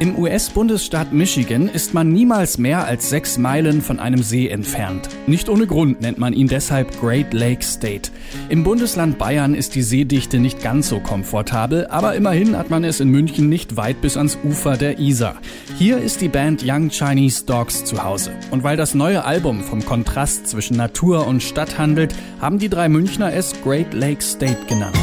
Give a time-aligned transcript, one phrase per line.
[0.00, 5.10] Im US-Bundesstaat Michigan ist man niemals mehr als sechs Meilen von einem See entfernt.
[5.26, 8.10] Nicht ohne Grund nennt man ihn deshalb Great Lake State.
[8.48, 13.00] Im Bundesland Bayern ist die Seedichte nicht ganz so komfortabel, aber immerhin hat man es
[13.00, 15.36] in München nicht weit bis ans Ufer der Isar.
[15.76, 18.32] Hier ist die Band Young Chinese Dogs zu Hause.
[18.50, 22.88] Und weil das neue Album vom Kontrast zwischen Natur und Stadt handelt, haben die drei
[22.88, 24.96] Münchner es Great Lake State genannt.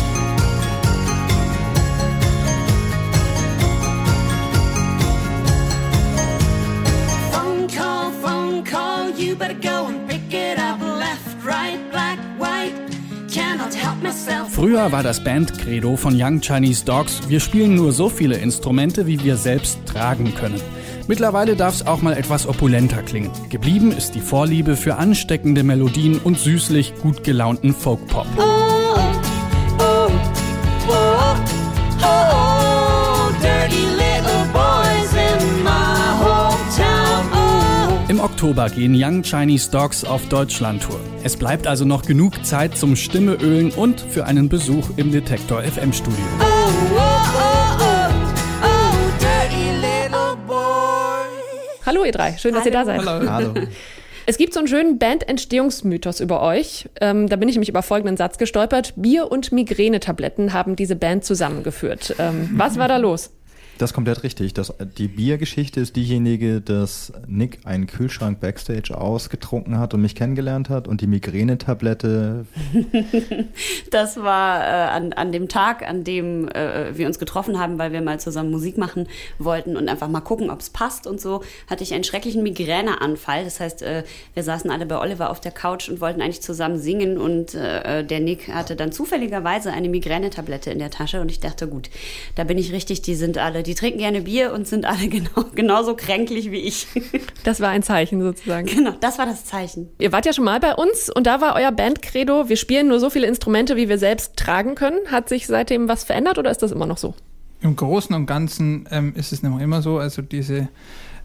[14.57, 19.23] Früher war das Bandcredo von Young Chinese Dogs, wir spielen nur so viele Instrumente, wie
[19.23, 20.59] wir selbst tragen können.
[21.07, 23.29] Mittlerweile darf es auch mal etwas opulenter klingen.
[23.49, 28.25] Geblieben ist die Vorliebe für ansteckende Melodien und süßlich gut gelaunten Folkpop.
[28.35, 28.41] Oh,
[29.77, 30.07] oh,
[30.89, 31.27] oh.
[38.07, 40.99] Im Oktober gehen Young Chinese Dogs auf Deutschlandtour.
[41.27, 45.91] Es bleibt also noch genug Zeit zum Stimmeölen und für einen Besuch im Detektor FM
[45.91, 46.23] Studio.
[46.39, 51.27] Oh, oh, oh, oh, oh, dirty little boy.
[51.85, 53.05] Hallo ihr drei, schön, dass ihr da seid.
[53.05, 53.53] Hallo.
[54.25, 56.87] Es gibt so einen schönen Band-Entstehungsmythos über euch.
[57.01, 58.93] Ähm, da bin ich nämlich über folgenden Satz gestolpert.
[58.95, 62.15] Bier und Migränetabletten haben diese Band zusammengeführt.
[62.19, 63.31] Ähm, was war da los?
[63.77, 64.53] Das ist komplett richtig.
[64.53, 70.69] Das, die Biergeschichte ist diejenige, dass Nick einen Kühlschrank backstage ausgetrunken hat und mich kennengelernt
[70.69, 72.45] hat und die Migränetablette
[73.91, 77.91] Das war äh, an, an dem Tag, an dem äh, wir uns getroffen haben, weil
[77.91, 79.07] wir mal zusammen Musik machen
[79.37, 83.43] wollten und einfach mal gucken, ob es passt und so, hatte ich einen schrecklichen Migräneanfall.
[83.43, 86.79] Das heißt, äh, wir saßen alle bei Oliver auf der Couch und wollten eigentlich zusammen
[86.79, 91.39] singen und äh, der Nick hatte dann zufälligerweise eine Migränetablette in der Tasche und ich
[91.39, 91.89] dachte, gut,
[92.35, 95.45] da bin ich richtig, die sind alle, die trinken gerne Bier und sind alle genau,
[95.53, 96.87] genauso kränklich wie ich.
[97.43, 98.67] Das war ein Zeichen sozusagen.
[98.67, 99.89] genau, das war das Zeichen.
[99.99, 102.99] Ihr wart ja schon mal bei uns und da war euer Bandcredo, wir spielen nur
[102.99, 104.99] so viele Instrumente, wie wir selbst tragen können.
[105.11, 107.13] Hat sich seitdem was verändert oder ist das immer noch so?
[107.61, 109.97] Im Großen und Ganzen ähm, ist es noch immer so.
[109.97, 110.69] Also diese,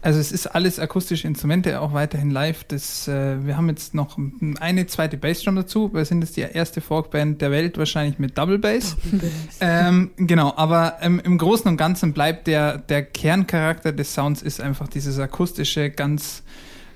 [0.03, 2.65] also es ist alles akustische Instrumente, auch weiterhin live.
[2.65, 4.17] Das, äh, wir haben jetzt noch
[4.59, 5.93] eine zweite Bassdrum dazu.
[5.93, 8.97] Wir sind jetzt die erste Folkband der Welt wahrscheinlich mit Double Bass.
[9.61, 14.59] ähm, genau, aber ähm, im Großen und Ganzen bleibt der, der Kerncharakter des Sounds ist
[14.59, 16.43] einfach dieses akustische, ganz,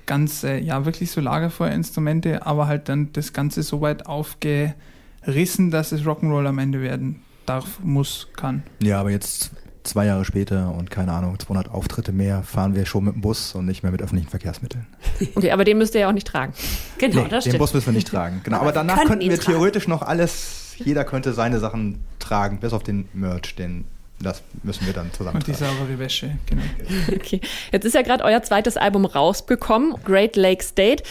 [0.04, 5.92] ganz, äh, ja, wirklich so Lagerfeuerinstrumente, aber halt dann das Ganze so weit aufgerissen, dass
[5.92, 8.64] es Rock'n'Roll am Ende werden darf, muss, kann.
[8.82, 9.52] Ja, aber jetzt
[9.88, 13.54] zwei Jahre später und keine Ahnung, 200 Auftritte mehr, fahren wir schon mit dem Bus
[13.54, 14.86] und nicht mehr mit öffentlichen Verkehrsmitteln.
[15.34, 16.52] Okay, aber den müsst ihr ja auch nicht tragen.
[16.98, 17.58] Genau, Nee, das den stimmt.
[17.58, 18.40] Bus müssen wir nicht tragen.
[18.44, 19.52] Genau, aber, danach könnten wir tragen.
[19.52, 23.84] theoretisch noch alles, jeder könnte seine Sachen tragen, bis auf den Merch, den
[24.20, 26.62] das müssen wir dann zusammen Und die saubere Wäsche, genau.
[27.14, 27.40] Okay.
[27.70, 31.04] Jetzt ist ja gerade euer zweites Album rausgekommen, Great Lake State.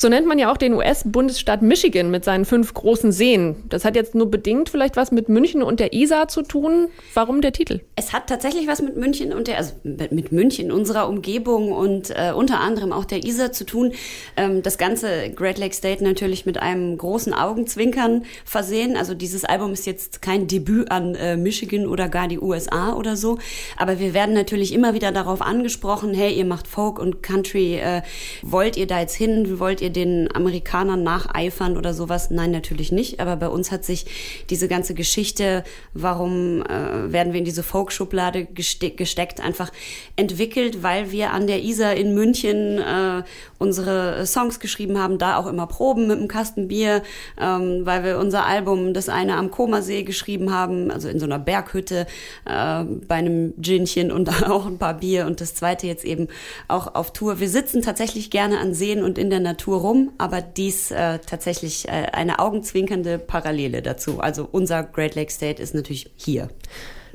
[0.00, 3.56] So nennt man ja auch den US-Bundesstaat Michigan mit seinen fünf großen Seen.
[3.68, 6.86] Das hat jetzt nur bedingt vielleicht was mit München und der Isar zu tun.
[7.14, 7.80] Warum der Titel?
[7.96, 12.32] Es hat tatsächlich was mit München und der, also mit München, unserer Umgebung und äh,
[12.32, 13.90] unter anderem auch der Isar zu tun.
[14.36, 18.96] Ähm, das ganze Great Lake State natürlich mit einem großen Augenzwinkern versehen.
[18.96, 23.16] Also dieses Album ist jetzt kein Debüt an äh, Michigan oder gar die USA oder
[23.16, 23.38] so.
[23.76, 28.02] Aber wir werden natürlich immer wieder darauf angesprochen, hey, ihr macht Folk und Country, äh,
[28.42, 29.58] wollt ihr da jetzt hin?
[29.58, 32.30] Wollt ihr den Amerikanern nacheifern oder sowas?
[32.30, 33.20] Nein, natürlich nicht.
[33.20, 34.06] Aber bei uns hat sich
[34.50, 39.70] diese ganze Geschichte, warum äh, werden wir in diese Folk-Schublade geste gesteckt, einfach
[40.16, 43.22] entwickelt, weil wir an der Isar in München äh,
[43.58, 47.02] unsere Songs geschrieben haben, da auch immer Proben mit einem Kasten Bier,
[47.40, 51.38] ähm, weil wir unser Album, das eine am Komasee geschrieben haben, also in so einer
[51.38, 52.06] Berghütte
[52.44, 56.28] äh, bei einem Ginchen und auch ein paar Bier und das zweite jetzt eben
[56.68, 57.40] auch auf Tour.
[57.40, 61.88] Wir sitzen tatsächlich gerne an Seen und in der Natur rum, aber dies äh, tatsächlich
[61.88, 64.20] äh, eine augenzwinkernde Parallele dazu.
[64.20, 66.48] Also unser Great Lake State ist natürlich hier.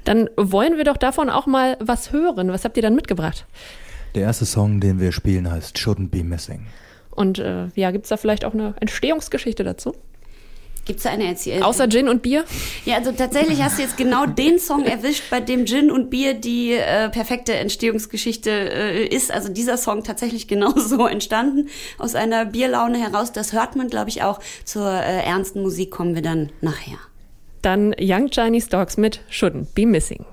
[0.03, 2.49] Dann wollen wir doch davon auch mal was hören.
[2.49, 3.45] Was habt ihr dann mitgebracht?
[4.15, 6.67] Der erste Song, den wir spielen, heißt Shouldn't Be Missing.
[7.11, 9.95] Und äh, ja, gibt's da vielleicht auch eine Entstehungsgeschichte dazu?
[10.85, 11.63] Gibt's da eine Erzählung?
[11.63, 12.43] Außer Gin und Bier?
[12.83, 16.33] Ja, also tatsächlich hast du jetzt genau den Song erwischt, bei dem Gin und Bier
[16.33, 19.31] die äh, perfekte Entstehungsgeschichte äh, ist.
[19.31, 23.31] Also dieser Song tatsächlich genau so entstanden, aus einer Bierlaune heraus.
[23.31, 24.39] Das hört man, glaube ich, auch.
[24.65, 26.97] Zur äh, ernsten Musik kommen wir dann nachher.
[27.61, 30.25] Dann Young Chinese Dogs mit Shouldn't Be Missing.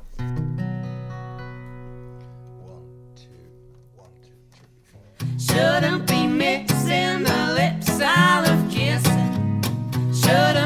[5.38, 6.09] Shouldn't be mixing the
[10.30, 10.59] should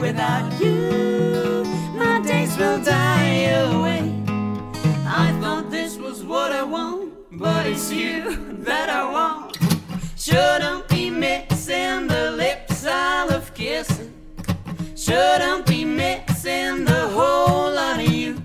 [0.00, 1.62] Without you,
[1.94, 4.00] my days will die away.
[5.06, 9.58] I thought this was what I want, but it's you that I want.
[10.16, 14.14] Shouldn't be mixing the lips I love kissing.
[14.96, 18.42] Shouldn't be mixing the whole lot of you.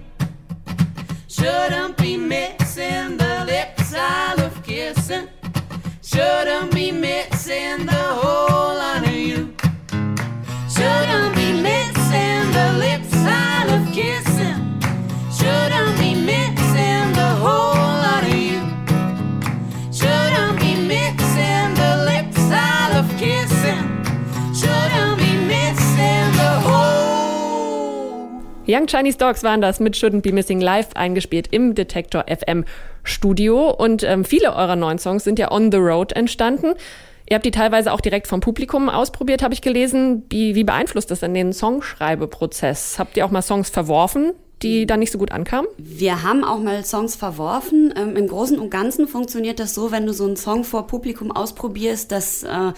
[1.30, 5.30] Shouldn't be mixing the lips I love kissing.
[6.02, 8.25] Shouldn't be mixing the whole
[28.68, 32.66] Young Chinese Dogs waren das mit Shouldn't Be Missing Live eingespielt im Detektor FM
[33.04, 33.70] Studio.
[33.70, 36.74] Und ähm, viele eurer neuen Songs sind ja on the road entstanden.
[37.30, 40.24] Ihr habt die teilweise auch direkt vom Publikum ausprobiert, habe ich gelesen.
[40.30, 42.98] Wie, wie beeinflusst das denn den Songschreibeprozess?
[42.98, 44.34] Habt ihr auch mal Songs verworfen,
[44.66, 45.70] die dann nicht so gut ankamen?
[45.78, 47.94] Wir haben auch mal Songs verworfen.
[47.96, 51.32] Ähm, Im Großen und Ganzen funktioniert das so, wenn du so einen Song vor Publikum
[51.32, 52.74] ausprobierst, dass äh,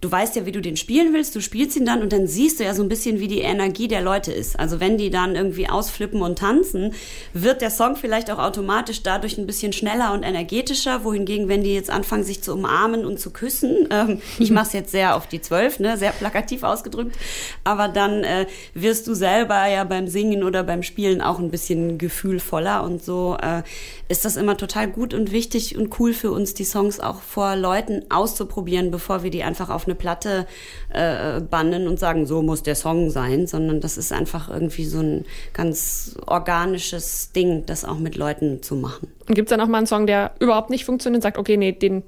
[0.00, 2.60] du weißt ja, wie du den spielen willst, du spielst ihn dann und dann siehst
[2.60, 4.58] du ja so ein bisschen, wie die Energie der Leute ist.
[4.58, 6.92] Also wenn die dann irgendwie ausflippen und tanzen,
[7.32, 11.72] wird der Song vielleicht auch automatisch dadurch ein bisschen schneller und energetischer, wohingegen, wenn die
[11.72, 15.26] jetzt anfangen, sich zu umarmen und zu küssen, ähm, ich mache es jetzt sehr auf
[15.26, 17.16] die Zwölf, ne, sehr plakativ ausgedrückt,
[17.64, 21.98] aber dann äh, wirst du selber ja beim Singen oder beim Spielen auch ein bisschen
[21.98, 23.62] gefühlvoller und so äh,
[24.08, 27.56] ist das immer total gut und wichtig und cool für uns, die Songs auch vor
[27.56, 30.46] Leuten auszuprobieren, bevor wir die einfach auf eine Platte
[30.90, 35.00] äh, bannen und sagen, so muss der Song sein, sondern das ist einfach irgendwie so
[35.00, 39.08] ein ganz organisches Ding, das auch mit Leuten zu machen.
[39.28, 42.02] Und gibt's dann auch mal einen Song, der überhaupt nicht funktioniert, sagt, okay, nee, den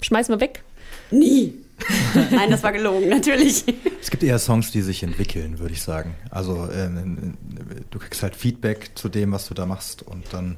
[0.00, 0.62] schmeißen wir weg?
[1.10, 1.65] Nie.
[2.30, 3.64] Nein, das war gelogen, natürlich.
[4.00, 6.14] Es gibt eher Songs, die sich entwickeln, würde ich sagen.
[6.30, 7.34] Also ähm,
[7.90, 10.56] du kriegst halt Feedback zu dem, was du da machst und dann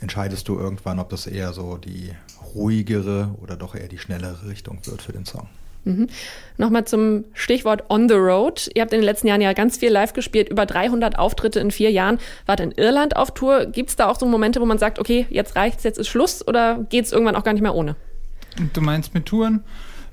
[0.00, 2.10] entscheidest du irgendwann, ob das eher so die
[2.54, 5.48] ruhigere oder doch eher die schnellere Richtung wird für den Song.
[5.84, 6.08] Mhm.
[6.56, 8.70] Nochmal zum Stichwort On the Road.
[8.74, 11.70] Ihr habt in den letzten Jahren ja ganz viel live gespielt, über 300 Auftritte in
[11.70, 12.18] vier Jahren.
[12.46, 13.66] Wart in Irland auf Tour.
[13.66, 16.84] Gibt's da auch so Momente, wo man sagt, okay, jetzt reicht's, jetzt ist Schluss oder
[16.90, 17.96] geht's irgendwann auch gar nicht mehr ohne?
[18.72, 19.62] Du meinst mit Touren?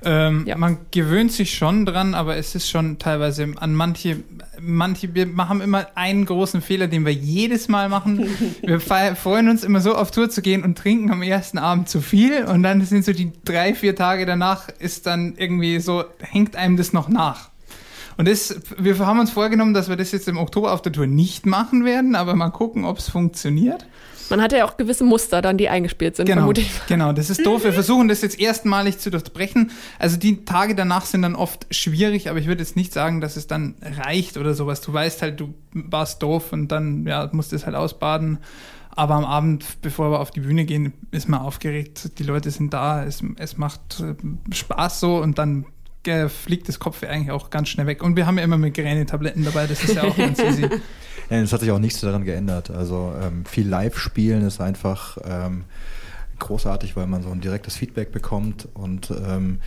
[0.04, 0.56] Ähm, Ja.
[0.56, 4.22] Man gewöhnt sich schon dran, aber es ist schon teilweise an manche,
[4.60, 8.26] manche, wir machen immer einen großen Fehler, den wir jedes Mal machen.
[8.62, 12.00] Wir freuen uns immer so auf Tour zu gehen und trinken am ersten Abend zu
[12.00, 16.56] viel und dann sind so die drei, vier Tage danach ist dann irgendwie so, hängt
[16.56, 17.50] einem das noch nach.
[18.16, 21.06] Und das, wir haben uns vorgenommen, dass wir das jetzt im Oktober auf der Tour
[21.06, 23.86] nicht machen werden, aber mal gucken, ob es funktioniert.
[24.30, 26.70] Man hatte ja auch gewisse Muster dann, die eingespielt sind, Genau, vermute ich.
[26.88, 27.64] genau, das ist doof.
[27.64, 29.70] Wir versuchen das jetzt erstmalig zu durchbrechen.
[29.98, 33.36] Also die Tage danach sind dann oft schwierig, aber ich würde jetzt nicht sagen, dass
[33.36, 34.80] es dann reicht oder sowas.
[34.80, 38.38] Du weißt halt, du warst doof und dann ja, musst es halt ausbaden.
[38.90, 42.18] Aber am Abend, bevor wir auf die Bühne gehen, ist man aufgeregt.
[42.18, 44.14] Die Leute sind da, es, es macht äh,
[44.54, 45.66] Spaß so und dann
[46.28, 48.02] fliegt das Kopf eigentlich auch ganz schnell weg.
[48.02, 50.68] Und wir haben ja immer Migräne-Tabletten dabei, das ist ja auch ganz easy.
[51.28, 52.70] Ja, es hat sich auch nichts daran geändert.
[52.70, 55.64] Also ähm, viel Live-Spielen ist einfach ähm,
[56.38, 59.58] großartig, weil man so ein direktes Feedback bekommt und ähm,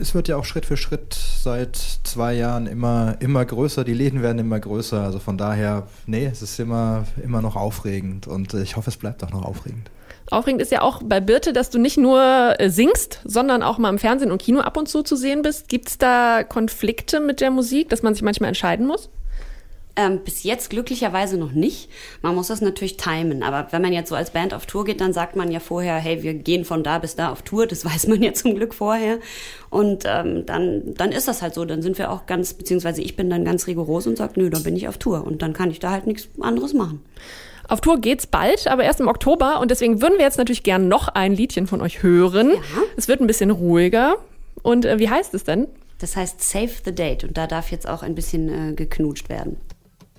[0.00, 4.22] es wird ja auch Schritt für Schritt seit zwei Jahren immer, immer größer, die Läden
[4.22, 5.02] werden immer größer.
[5.02, 8.96] Also von daher, nee, es ist immer, immer noch aufregend und äh, ich hoffe, es
[8.96, 9.90] bleibt auch noch aufregend.
[10.30, 13.88] Aufregend ist ja auch bei Birte, dass du nicht nur äh, singst, sondern auch mal
[13.88, 15.68] im Fernsehen und Kino ab und zu zu sehen bist.
[15.68, 19.08] Gibt es da Konflikte mit der Musik, dass man sich manchmal entscheiden muss?
[19.98, 21.90] Ähm, bis jetzt glücklicherweise noch nicht.
[22.22, 23.42] Man muss das natürlich timen.
[23.42, 25.96] Aber wenn man jetzt so als Band auf Tour geht, dann sagt man ja vorher,
[25.96, 27.66] hey, wir gehen von da bis da auf Tour.
[27.66, 29.18] Das weiß man ja zum Glück vorher.
[29.70, 31.64] Und ähm, dann, dann ist das halt so.
[31.64, 34.62] Dann sind wir auch ganz, beziehungsweise ich bin dann ganz rigoros und sage, nö, dann
[34.62, 35.26] bin ich auf Tour.
[35.26, 37.02] Und dann kann ich da halt nichts anderes machen.
[37.66, 40.86] Auf Tour geht's bald, aber erst im Oktober und deswegen würden wir jetzt natürlich gern
[40.86, 42.50] noch ein Liedchen von euch hören.
[42.50, 42.82] Ja.
[42.96, 44.14] Es wird ein bisschen ruhiger.
[44.62, 45.66] Und äh, wie heißt es denn?
[45.98, 47.24] Das heißt Save the Date.
[47.24, 49.56] Und da darf jetzt auch ein bisschen äh, geknutscht werden.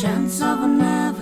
[0.00, 1.19] chance of an ever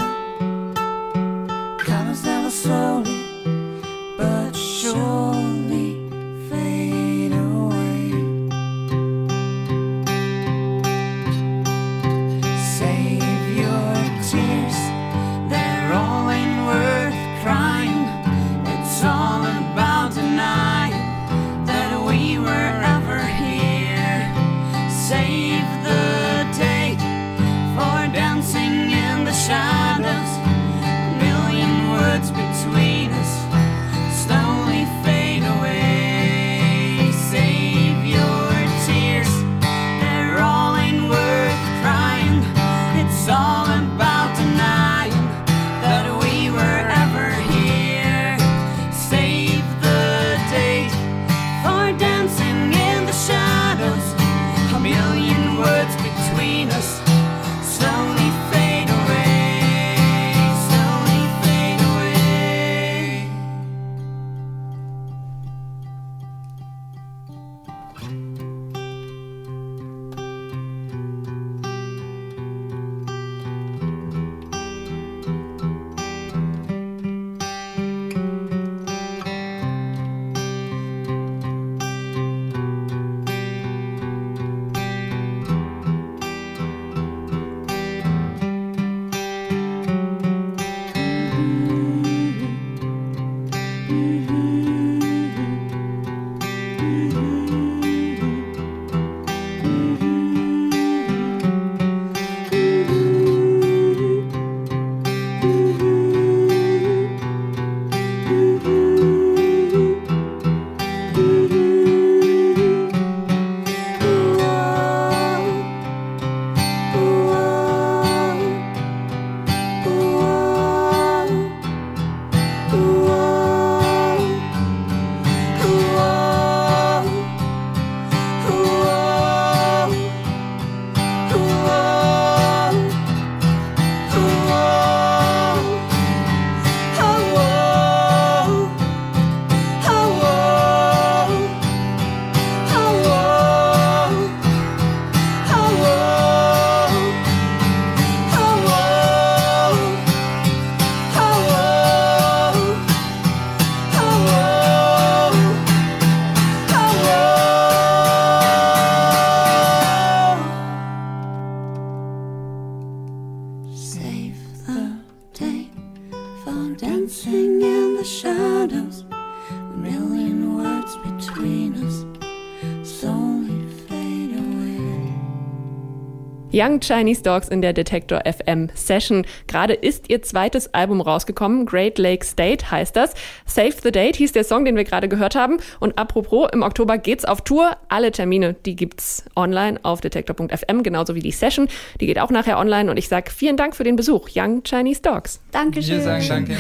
[176.59, 179.25] Young Chinese Dogs in der Detector FM Session.
[179.47, 181.67] Gerade ist ihr zweites Album rausgekommen.
[181.67, 183.15] Great Lake State heißt das.
[183.47, 185.59] Save the Date hieß der Song, den wir gerade gehört haben.
[185.79, 187.77] Und apropos, im Oktober geht's auf Tour.
[187.89, 191.69] Alle Termine, die gibt's online auf detektor.fm, genauso wie die Session.
[192.01, 192.91] Die geht auch nachher online.
[192.91, 194.29] Und ich sag vielen Dank für den Besuch.
[194.35, 195.41] Young Chinese Dogs.
[195.53, 195.99] Dankeschön.
[195.99, 196.57] Wir sagen Danke.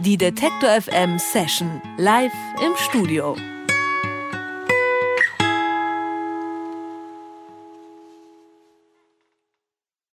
[0.00, 2.32] Die Detektor FM Session live
[2.64, 3.36] im Studio.